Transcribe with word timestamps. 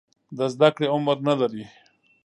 د 0.37 0.39
زده 0.53 0.69
کړې 0.75 0.87
عمر 0.93 1.17
نه 1.27 1.33
لري. 1.41 1.65